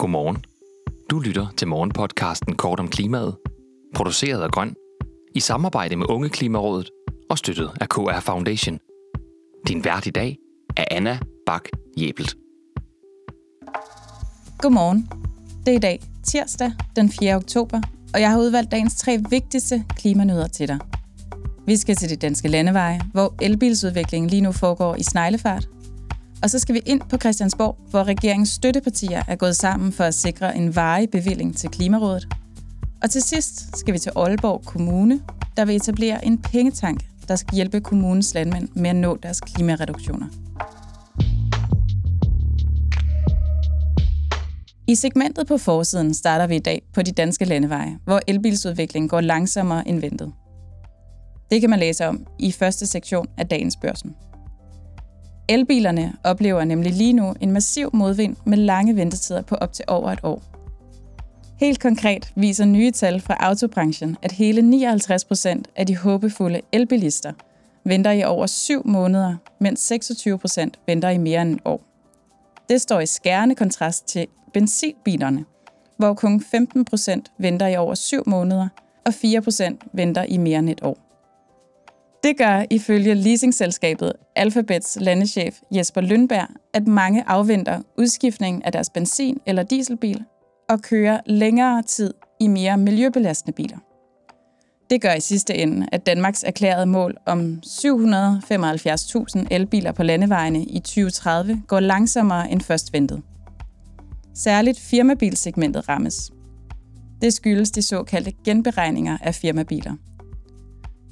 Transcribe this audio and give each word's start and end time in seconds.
Godmorgen. 0.00 0.44
Du 1.10 1.18
lytter 1.18 1.46
til 1.56 1.68
morgenpodcasten 1.68 2.56
Kort 2.56 2.80
om 2.80 2.88
klimaet, 2.88 3.36
produceret 3.94 4.42
af 4.42 4.50
Grøn, 4.50 4.74
i 5.34 5.40
samarbejde 5.40 5.96
med 5.96 6.06
Unge 6.10 6.28
Klimarådet 6.28 6.90
og 7.30 7.38
støttet 7.38 7.70
af 7.80 7.88
KR 7.88 8.20
Foundation. 8.20 8.78
Din 9.68 9.84
vært 9.84 10.06
i 10.06 10.10
dag 10.10 10.36
er 10.76 10.84
Anna 10.90 11.18
Bak 11.46 11.68
Jebelt. 11.96 12.36
Godmorgen. 14.58 15.08
Det 15.66 15.72
er 15.72 15.76
i 15.76 15.80
dag 15.80 16.00
tirsdag 16.24 16.72
den 16.96 17.10
4. 17.10 17.36
oktober, 17.36 17.80
og 18.14 18.20
jeg 18.20 18.30
har 18.30 18.38
udvalgt 18.38 18.70
dagens 18.70 18.96
tre 18.96 19.18
vigtigste 19.30 19.84
klimanyder 19.96 20.46
til 20.46 20.68
dig. 20.68 20.78
Vi 21.66 21.76
skal 21.76 21.96
til 21.96 22.10
de 22.10 22.16
danske 22.16 22.48
landeveje, 22.48 23.00
hvor 23.12 23.34
elbilsudviklingen 23.42 24.30
lige 24.30 24.42
nu 24.42 24.52
foregår 24.52 24.94
i 24.96 25.02
sneglefart. 25.02 25.68
Og 26.42 26.50
så 26.50 26.58
skal 26.58 26.74
vi 26.74 26.80
ind 26.86 27.00
på 27.00 27.16
Christiansborg, 27.16 27.76
hvor 27.90 28.04
regeringens 28.04 28.48
støttepartier 28.48 29.22
er 29.28 29.36
gået 29.36 29.56
sammen 29.56 29.92
for 29.92 30.04
at 30.04 30.14
sikre 30.14 30.56
en 30.56 30.76
varig 30.76 31.10
bevilling 31.10 31.56
til 31.56 31.70
Klimarådet. 31.70 32.28
Og 33.02 33.10
til 33.10 33.22
sidst 33.22 33.78
skal 33.78 33.94
vi 33.94 33.98
til 33.98 34.12
Aalborg 34.16 34.64
Kommune, 34.64 35.20
der 35.56 35.64
vil 35.64 35.76
etablere 35.76 36.24
en 36.24 36.38
pengetank, 36.38 37.04
der 37.28 37.36
skal 37.36 37.54
hjælpe 37.54 37.80
kommunens 37.80 38.34
landmænd 38.34 38.68
med 38.74 38.90
at 38.90 38.96
nå 38.96 39.18
deres 39.22 39.40
klimareduktioner. 39.40 40.26
I 44.88 44.94
segmentet 44.94 45.46
på 45.46 45.58
forsiden 45.58 46.14
starter 46.14 46.46
vi 46.46 46.56
i 46.56 46.58
dag 46.58 46.82
på 46.94 47.02
de 47.02 47.12
danske 47.12 47.44
landeveje, 47.44 47.98
hvor 48.04 48.20
elbilsudviklingen 48.26 49.08
går 49.08 49.20
langsommere 49.20 49.88
end 49.88 50.00
ventet. 50.00 50.32
Det 51.50 51.60
kan 51.60 51.70
man 51.70 51.78
læse 51.78 52.06
om 52.06 52.26
i 52.38 52.52
første 52.52 52.86
sektion 52.86 53.26
af 53.38 53.46
dagens 53.46 53.76
børsen. 53.76 54.14
Elbilerne 55.50 56.12
oplever 56.24 56.64
nemlig 56.64 56.92
lige 56.92 57.12
nu 57.12 57.34
en 57.40 57.52
massiv 57.52 57.90
modvind 57.92 58.36
med 58.46 58.58
lange 58.58 58.96
ventetider 58.96 59.42
på 59.42 59.54
op 59.54 59.72
til 59.72 59.84
over 59.88 60.10
et 60.10 60.18
år. 60.22 60.42
Helt 61.60 61.80
konkret 61.80 62.32
viser 62.36 62.64
nye 62.64 62.90
tal 62.90 63.20
fra 63.20 63.36
autobranchen, 63.40 64.16
at 64.22 64.32
hele 64.32 64.62
59 64.62 65.24
procent 65.24 65.68
af 65.76 65.86
de 65.86 65.96
håbefulde 65.96 66.60
elbilister 66.72 67.32
venter 67.84 68.10
i 68.10 68.24
over 68.24 68.46
syv 68.46 68.82
måneder, 68.84 69.36
mens 69.60 69.80
26 69.80 70.38
procent 70.38 70.78
venter 70.86 71.08
i 71.08 71.18
mere 71.18 71.42
end 71.42 71.54
et 71.54 71.60
år. 71.64 71.82
Det 72.68 72.80
står 72.80 73.00
i 73.00 73.06
skærende 73.06 73.54
kontrast 73.54 74.08
til 74.08 74.26
benzinbilerne, 74.52 75.44
hvor 75.96 76.14
kun 76.14 76.40
15 76.40 76.84
procent 76.84 77.32
venter 77.38 77.66
i 77.66 77.76
over 77.76 77.94
syv 77.94 78.22
måneder, 78.26 78.68
og 79.06 79.14
4 79.14 79.42
procent 79.42 79.82
venter 79.92 80.22
i 80.22 80.36
mere 80.36 80.58
end 80.58 80.70
et 80.70 80.82
år. 80.82 81.09
Det 82.24 82.36
gør 82.38 82.64
ifølge 82.70 83.14
leasingselskabet 83.14 84.12
Alphabets 84.36 84.98
landeschef 85.00 85.58
Jesper 85.70 86.00
Lønberg, 86.00 86.46
at 86.74 86.86
mange 86.86 87.24
afventer 87.26 87.82
udskiftningen 87.98 88.62
af 88.62 88.72
deres 88.72 88.90
benzin- 88.90 89.40
eller 89.46 89.62
dieselbil 89.62 90.24
og 90.68 90.82
kører 90.82 91.20
længere 91.26 91.82
tid 91.82 92.14
i 92.40 92.46
mere 92.46 92.76
miljøbelastende 92.76 93.52
biler. 93.56 93.78
Det 94.90 95.02
gør 95.02 95.12
i 95.12 95.20
sidste 95.20 95.54
ende, 95.54 95.86
at 95.92 96.06
Danmarks 96.06 96.44
erklærede 96.44 96.86
mål 96.86 97.16
om 97.26 97.60
775.000 97.66 99.46
elbiler 99.50 99.92
på 99.92 100.02
landevejene 100.02 100.64
i 100.64 100.78
2030 100.78 101.62
går 101.66 101.80
langsommere 101.80 102.50
end 102.50 102.60
først 102.60 102.92
ventet. 102.92 103.22
Særligt 104.34 104.80
firmabilsegmentet 104.80 105.88
rammes. 105.88 106.30
Det 107.22 107.32
skyldes 107.32 107.70
de 107.70 107.82
såkaldte 107.82 108.32
genberegninger 108.44 109.18
af 109.20 109.34
firmabiler. 109.34 109.94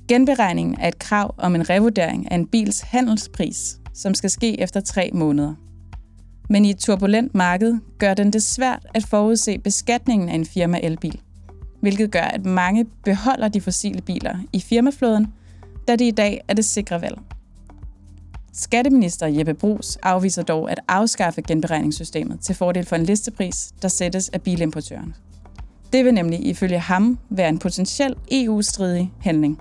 Genberegningen 0.08 0.80
er 0.80 0.88
et 0.88 0.98
krav 0.98 1.34
om 1.38 1.54
en 1.54 1.70
revurdering 1.70 2.30
af 2.30 2.34
en 2.34 2.46
bils 2.46 2.80
handelspris, 2.80 3.78
som 3.94 4.14
skal 4.14 4.30
ske 4.30 4.60
efter 4.60 4.80
tre 4.80 5.10
måneder. 5.14 5.54
Men 6.48 6.64
i 6.64 6.70
et 6.70 6.78
turbulent 6.78 7.34
marked 7.34 7.78
gør 7.98 8.14
den 8.14 8.32
det 8.32 8.42
svært 8.42 8.86
at 8.94 9.06
forudse 9.06 9.58
beskatningen 9.58 10.28
af 10.28 10.34
en 10.34 10.46
firma 10.46 10.80
elbil, 10.82 11.20
hvilket 11.80 12.10
gør, 12.10 12.22
at 12.22 12.44
mange 12.46 12.84
beholder 13.04 13.48
de 13.48 13.60
fossile 13.60 14.00
biler 14.02 14.36
i 14.52 14.60
firmaflåden, 14.60 15.26
da 15.88 15.96
det 15.96 16.04
i 16.04 16.10
dag 16.10 16.40
er 16.48 16.54
det 16.54 16.64
sikre 16.64 17.02
valg. 17.02 17.18
Skatteminister 18.52 19.26
Jeppe 19.26 19.54
Brugs 19.54 19.96
afviser 20.02 20.42
dog 20.42 20.70
at 20.70 20.80
afskaffe 20.88 21.42
genberegningssystemet 21.42 22.40
til 22.40 22.54
fordel 22.54 22.86
for 22.86 22.96
en 22.96 23.04
listepris, 23.04 23.72
der 23.82 23.88
sættes 23.88 24.28
af 24.28 24.42
bilimportøren. 24.42 25.14
Det 25.92 26.04
vil 26.04 26.14
nemlig 26.14 26.46
ifølge 26.46 26.78
ham 26.78 27.18
være 27.30 27.48
en 27.48 27.58
potentiel 27.58 28.14
EU-stridig 28.30 29.12
handling. 29.20 29.58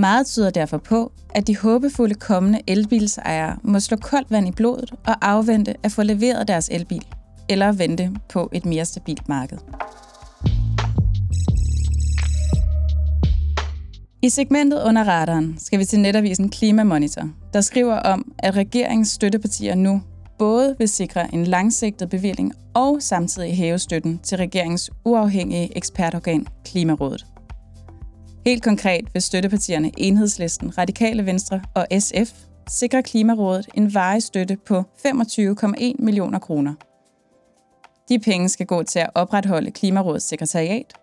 Meget 0.00 0.26
tyder 0.26 0.50
derfor 0.50 0.78
på, 0.78 1.12
at 1.34 1.46
de 1.46 1.56
håbefulde 1.56 2.14
kommende 2.14 2.60
elbilsejere 2.66 3.56
må 3.62 3.80
slå 3.80 3.96
koldt 3.96 4.30
vand 4.30 4.48
i 4.48 4.50
blodet 4.50 4.92
og 5.06 5.28
afvente 5.28 5.74
at 5.82 5.92
få 5.92 6.02
leveret 6.02 6.48
deres 6.48 6.68
elbil, 6.72 7.06
eller 7.48 7.72
vente 7.72 8.10
på 8.28 8.48
et 8.52 8.66
mere 8.66 8.84
stabilt 8.84 9.28
marked. 9.28 9.58
I 14.22 14.28
segmentet 14.28 14.82
under 14.82 15.04
radaren 15.04 15.56
skal 15.58 15.78
vi 15.78 15.84
til 15.84 16.00
netavisen 16.00 16.48
Klimamonitor, 16.48 17.28
der 17.52 17.60
skriver 17.60 17.96
om, 17.96 18.32
at 18.38 18.56
regeringens 18.56 19.08
støttepartier 19.08 19.74
nu 19.74 20.02
både 20.38 20.76
vil 20.78 20.88
sikre 20.88 21.34
en 21.34 21.44
langsigtet 21.44 22.08
bevilling 22.08 22.52
og 22.74 22.96
samtidig 23.00 23.56
hæve 23.56 23.78
støtten 23.78 24.18
til 24.18 24.38
regeringens 24.38 24.90
uafhængige 25.04 25.76
ekspertorgan 25.76 26.46
Klimarådet. 26.64 27.29
Helt 28.46 28.62
konkret 28.62 29.04
vil 29.12 29.22
støttepartierne 29.22 29.90
Enhedslisten, 29.96 30.78
Radikale 30.78 31.26
Venstre 31.26 31.62
og 31.74 31.86
SF 31.98 32.32
sikre 32.68 33.02
Klimarådet 33.02 33.68
en 33.74 33.94
varig 33.94 34.22
støtte 34.22 34.56
på 34.56 34.84
25,1 35.06 35.94
millioner 35.98 36.38
kroner. 36.38 36.74
De 38.08 38.18
penge 38.18 38.48
skal 38.48 38.66
gå 38.66 38.82
til 38.82 38.98
at 38.98 39.10
opretholde 39.14 39.70
Klimarådets 39.70 40.28
sekretariat 40.28 40.94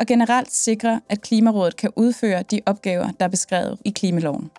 og 0.00 0.06
generelt 0.06 0.52
sikre, 0.52 1.00
at 1.08 1.20
Klimarådet 1.20 1.76
kan 1.76 1.90
udføre 1.96 2.42
de 2.42 2.60
opgaver, 2.66 3.10
der 3.20 3.24
er 3.24 3.28
beskrevet 3.28 3.78
i 3.84 3.90
klimaloven. 3.90 4.50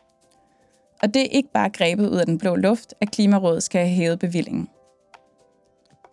Og 1.01 1.13
det 1.13 1.21
er 1.21 1.29
ikke 1.31 1.51
bare 1.53 1.69
grebet 1.69 2.09
ud 2.09 2.17
af 2.17 2.25
den 2.25 2.37
blå 2.37 2.55
luft, 2.55 2.93
at 3.01 3.11
Klimarådet 3.11 3.63
skal 3.63 3.81
have 3.81 3.95
hævet 3.95 4.19
bevillingen. 4.19 4.69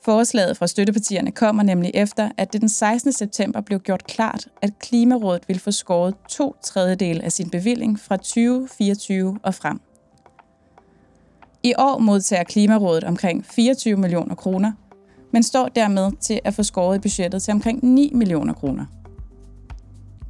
Forslaget 0.04 0.56
fra 0.56 0.66
støttepartierne 0.66 1.30
kommer 1.30 1.62
nemlig 1.62 1.90
efter, 1.94 2.30
at 2.36 2.52
det 2.52 2.60
den 2.60 2.68
16. 2.68 3.12
september 3.12 3.60
blev 3.60 3.80
gjort 3.80 4.04
klart, 4.06 4.48
at 4.62 4.78
Klimarådet 4.78 5.48
vil 5.48 5.58
få 5.58 5.70
skåret 5.70 6.14
to 6.28 6.56
tredjedel 6.64 7.20
af 7.20 7.32
sin 7.32 7.50
bevilling 7.50 8.00
fra 8.00 8.16
2024 8.16 9.38
og 9.42 9.54
frem. 9.54 9.80
I 11.62 11.74
år 11.78 11.98
modtager 11.98 12.44
Klimarådet 12.44 13.04
omkring 13.04 13.46
24 13.46 13.96
millioner 13.96 14.34
kroner, 14.34 14.72
men 15.32 15.42
står 15.42 15.68
dermed 15.68 16.10
til 16.20 16.40
at 16.44 16.54
få 16.54 16.62
skåret 16.62 16.96
i 16.96 17.00
budgettet 17.00 17.42
til 17.42 17.52
omkring 17.52 17.84
9 17.84 18.10
millioner 18.14 18.52
kroner. 18.54 18.86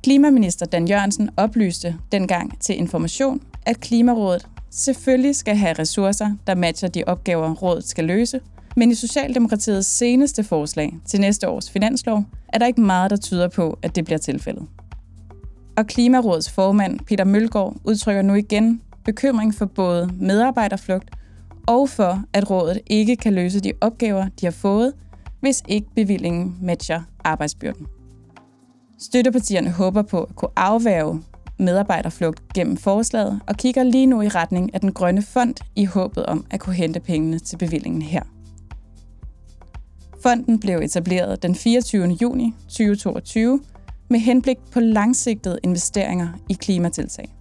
Klimaminister 0.03 0.67
Dan 0.67 0.89
Jørgensen 0.89 1.31
oplyste 1.37 1.97
dengang 2.13 2.61
til 2.61 2.79
information, 2.79 3.41
at 3.67 3.81
Klimarådet 3.81 4.49
selvfølgelig 4.71 5.37
skal 5.37 5.57
have 5.57 5.73
ressourcer, 5.73 6.37
der 6.47 6.55
matcher 6.55 6.89
de 6.89 7.05
opgaver, 7.07 7.55
rådet 7.55 7.89
skal 7.89 8.05
løse, 8.05 8.41
men 8.77 8.91
i 8.91 8.95
Socialdemokratiets 8.95 9.89
seneste 9.89 10.45
forslag 10.45 10.99
til 11.07 11.21
næste 11.21 11.49
års 11.49 11.71
finanslov 11.71 12.25
er 12.49 12.59
der 12.59 12.67
ikke 12.67 12.81
meget, 12.81 13.11
der 13.11 13.17
tyder 13.17 13.49
på, 13.49 13.79
at 13.83 13.97
det 13.97 14.05
bliver 14.05 14.19
tilfældet. 14.19 14.67
Og 15.77 15.87
Klimarådets 15.87 16.51
formand 16.51 17.01
Peter 17.01 17.25
Mølgaard 17.25 17.77
udtrykker 17.85 18.23
nu 18.23 18.35
igen 18.35 18.83
bekymring 19.05 19.55
for 19.55 19.67
både 19.67 20.11
medarbejderflugt 20.21 21.11
og 21.69 21.89
for, 21.89 22.23
at 22.33 22.51
rådet 22.51 22.81
ikke 22.87 23.17
kan 23.17 23.35
løse 23.35 23.61
de 23.61 23.73
opgaver, 23.81 24.29
de 24.41 24.47
har 24.47 24.51
fået, 24.51 24.93
hvis 25.41 25.63
ikke 25.69 25.87
bevillingen 25.95 26.57
matcher 26.63 27.03
arbejdsbyrden. 27.25 27.87
Støttepartierne 28.99 29.71
håber 29.71 30.03
på 30.03 30.23
at 30.23 30.37
kunne 30.37 30.51
afværge 30.57 31.23
medarbejderflugt 31.59 32.43
gennem 32.55 32.77
forslaget 32.77 33.41
og 33.47 33.57
kigger 33.57 33.83
lige 33.83 34.07
nu 34.07 34.23
i 34.23 34.29
retning 34.29 34.75
af 34.75 34.81
den 34.81 34.93
grønne 34.93 35.23
fond 35.23 35.55
i 35.77 35.85
håbet 35.85 36.27
om 36.27 36.47
at 36.51 36.61
kunne 36.61 36.75
hente 36.75 37.01
pengene 37.01 37.39
til 37.39 37.57
bevillingen 37.57 38.03
her. 38.03 38.23
Fonden 40.23 40.61
blev 40.61 40.79
etableret 40.79 41.43
den 41.43 41.55
24. 41.55 42.07
juni 42.23 42.55
2022 42.69 43.61
med 44.11 44.21
henblik 44.21 44.57
på 44.73 44.81
langsigtede 44.81 45.59
investeringer 45.63 46.29
i 46.49 46.53
klimatiltag. 46.53 47.35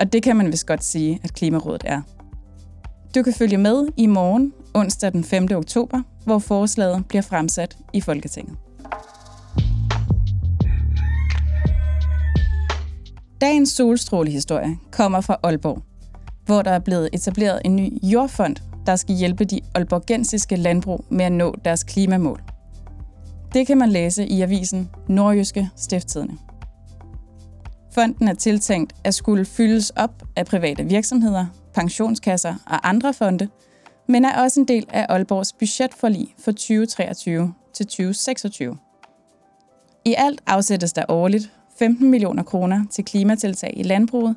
Og 0.00 0.12
det 0.12 0.22
kan 0.22 0.36
man 0.36 0.52
vist 0.52 0.66
godt 0.66 0.84
sige, 0.84 1.20
at 1.22 1.34
Klimarådet 1.34 1.82
er. 1.84 2.00
Du 3.14 3.22
kan 3.22 3.32
følge 3.32 3.58
med 3.58 3.88
i 3.96 4.06
morgen, 4.06 4.52
onsdag 4.74 5.12
den 5.12 5.24
5. 5.24 5.48
oktober, 5.52 6.02
hvor 6.24 6.38
forslaget 6.38 7.04
bliver 7.08 7.22
fremsat 7.22 7.78
i 7.92 8.00
Folketinget. 8.00 8.56
Dagens 13.40 13.68
solstrålehistorie 13.68 14.78
kommer 14.90 15.20
fra 15.20 15.36
Aalborg, 15.42 15.82
hvor 16.46 16.62
der 16.62 16.70
er 16.70 16.78
blevet 16.78 17.08
etableret 17.12 17.60
en 17.64 17.76
ny 17.76 17.98
jordfond, 18.02 18.56
der 18.86 18.96
skal 18.96 19.14
hjælpe 19.14 19.44
de 19.44 19.60
olborgensiske 19.76 20.56
landbrug 20.56 21.04
med 21.10 21.24
at 21.24 21.32
nå 21.32 21.54
deres 21.64 21.84
klimamål. 21.84 22.42
Det 23.54 23.66
kan 23.66 23.78
man 23.78 23.88
læse 23.88 24.26
i 24.26 24.42
avisen 24.42 24.90
Nordjyske 25.08 25.70
Stifttidene. 25.76 26.38
Fonden 27.94 28.28
er 28.28 28.34
tiltænkt 28.34 28.92
at 29.04 29.14
skulle 29.14 29.44
fyldes 29.44 29.90
op 29.90 30.22
af 30.36 30.46
private 30.46 30.84
virksomheder, 30.84 31.46
pensionskasser 31.74 32.54
og 32.66 32.88
andre 32.88 33.14
fonde, 33.14 33.48
men 34.08 34.24
er 34.24 34.42
også 34.42 34.60
en 34.60 34.68
del 34.68 34.86
af 34.88 35.06
Aalborgs 35.08 35.52
budgetforlig 35.52 36.34
for 36.38 36.52
2023 36.52 37.54
til 37.74 37.86
2026. 37.86 38.76
I 40.04 40.14
alt 40.18 40.40
afsættes 40.46 40.92
der 40.92 41.04
årligt 41.08 41.52
15 41.78 42.10
millioner 42.10 42.42
kroner 42.42 42.84
til 42.90 43.04
klimatiltag 43.04 43.72
i 43.76 43.82
landbruget, 43.82 44.36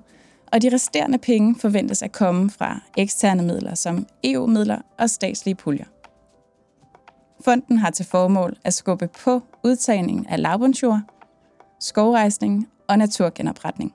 og 0.54 0.62
de 0.62 0.70
resterende 0.74 1.18
penge 1.18 1.56
forventes 1.60 2.04
at 2.04 2.12
komme 2.12 2.50
fra 2.50 2.80
eksterne 2.98 3.44
midler 3.44 3.76
som 3.76 4.08
EU-midler 4.24 4.78
og 5.00 5.10
statslige 5.10 5.56
puljer. 5.56 5.86
Fonden 7.46 7.78
har 7.78 7.90
til 7.90 8.06
formål 8.06 8.58
at 8.64 8.74
skubbe 8.74 9.10
på 9.24 9.42
udtagningen 9.64 10.26
af 10.26 10.42
lavbundsjord, 10.42 11.02
skovrejsning 11.80 12.68
og 12.88 12.98
naturgenopretning. 12.98 13.94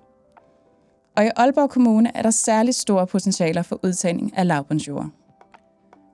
Og 1.17 1.25
i 1.25 1.31
Aalborg 1.37 1.71
Kommune 1.71 2.17
er 2.17 2.23
der 2.23 2.31
særligt 2.31 2.77
store 2.77 3.07
potentialer 3.07 3.63
for 3.63 3.81
udtagning 3.83 4.37
af 4.37 4.47
lavbundsjord. 4.47 5.09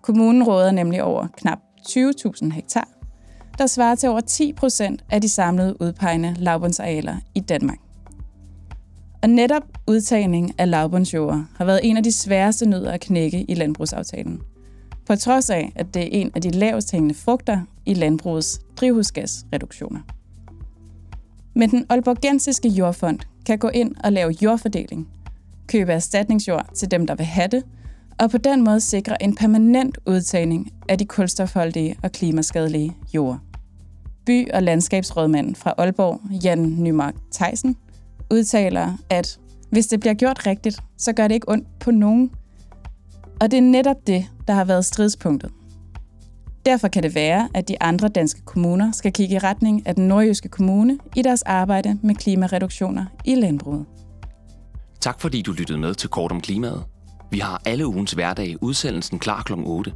Kommunen 0.03 0.43
råder 0.43 0.71
nemlig 0.71 1.03
over 1.03 1.27
knap 1.37 1.59
20.000 1.89 2.53
hektar, 2.53 2.89
der 3.59 3.67
svarer 3.67 3.95
til 3.95 4.09
over 4.09 4.21
10 4.21 4.53
procent 4.53 5.05
af 5.11 5.21
de 5.21 5.29
samlede 5.29 5.83
udpegende 5.83 6.35
lavbundsarealer 6.39 7.17
i 7.35 7.41
Danmark. 7.41 7.88
Og 9.23 9.31
netop 9.31 9.63
udtagning 9.87 10.55
af 10.59 10.71
lavbundsjord 10.71 11.45
har 11.57 11.65
været 11.65 11.81
en 11.83 11.97
af 11.97 12.03
de 12.03 12.13
sværeste 12.13 12.67
nødder 12.67 12.93
at 12.93 13.01
knække 13.01 13.45
i 13.49 13.55
landbrugsaftalen. 13.55 14.41
På 15.07 15.17
trods 15.17 15.51
af, 15.51 15.73
at 15.75 15.95
det 15.95 16.03
er 16.03 16.09
en 16.21 16.31
af 16.35 16.43
de 16.43 16.51
lavest 16.51 16.93
hængende 16.93 17.15
frugter 17.15 17.61
i 17.87 17.95
landbrugets 17.95 18.61
drivhusgasreduktioner. 18.77 20.01
Men 21.55 21.71
den 21.71 21.87
Aalborgensiske 21.89 22.69
Jordfond 22.69 23.19
kan 23.47 23.59
gå 23.59 23.69
ind 23.69 23.95
og 24.05 24.13
lave 24.13 24.35
jordfordeling, 24.43 25.09
købe 25.67 25.93
erstatningsjord 25.93 26.67
til 26.75 26.91
dem, 26.91 27.07
der 27.07 27.15
vil 27.15 27.27
have 27.27 27.49
det, 27.49 27.63
og 28.19 28.31
på 28.31 28.39
den 28.39 28.65
måde 28.65 28.81
sikre 28.81 29.23
en 29.23 29.35
permanent 29.35 29.99
udtagning 30.07 30.73
af 30.89 30.99
de 30.99 31.05
kulstofholdige 31.05 31.97
og 32.03 32.13
klimaskadelige 32.13 32.97
jord. 33.15 33.39
By- 34.27 34.51
og 34.55 34.63
landskabsrådmanden 34.63 35.55
fra 35.55 35.75
Aalborg, 35.79 36.21
Jan 36.45 36.75
Nymark 36.79 37.15
Theisen, 37.33 37.77
udtaler, 38.31 38.93
at 39.11 39.39
hvis 39.71 39.87
det 39.87 40.01
bliver 40.01 40.15
gjort 40.15 40.47
rigtigt, 40.47 40.81
så 40.99 41.13
gør 41.13 41.29
det 41.29 41.35
ikke 41.35 41.49
ondt 41.49 41.67
på 41.81 41.91
nogen. 41.91 42.31
Og 43.41 43.51
det 43.51 43.57
er 43.57 43.63
netop 43.63 44.07
det, 44.07 44.27
der 44.49 44.55
har 44.55 44.65
været 44.65 44.85
stridspunktet. 44.85 45.51
Derfor 46.67 46.89
kan 46.89 47.03
det 47.03 47.15
være, 47.15 47.49
at 47.55 47.69
de 47.69 47.83
andre 47.83 48.09
danske 48.09 48.41
kommuner 48.45 48.93
skal 48.93 49.13
kigge 49.13 49.35
i 49.35 49.39
retning 49.39 49.87
af 49.87 49.95
den 49.95 50.09
nordjyske 50.09 50.49
kommune 50.49 50.99
i 51.17 51.23
deres 51.23 51.43
arbejde 51.43 51.99
med 52.03 52.15
klimareduktioner 52.15 53.05
i 53.25 53.35
landbruget. 53.35 53.87
Tak 55.01 55.21
fordi 55.21 55.43
du 55.43 55.53
lyttede 55.53 55.79
med 55.79 55.95
til 55.95 56.11
Kort 56.11 56.33
om 56.33 56.41
Klimaet. 56.41 56.85
Vi 57.31 57.39
har 57.39 57.63
alle 57.65 57.87
ugens 57.87 58.13
hverdag 58.13 58.57
udsendelsen 58.61 59.19
klar 59.19 59.43
kl. 59.43 59.53
8. 59.57 59.93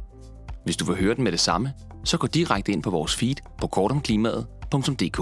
Hvis 0.63 0.77
du 0.77 0.85
vil 0.85 0.95
høre 0.95 1.15
den 1.15 1.23
med 1.23 1.31
det 1.31 1.39
samme, 1.39 1.73
så 2.03 2.17
gå 2.17 2.27
direkte 2.27 2.71
ind 2.71 2.83
på 2.83 2.89
vores 2.89 3.15
feed 3.15 3.35
på 3.61 3.67
kortomklimaet.dk. 3.67 5.21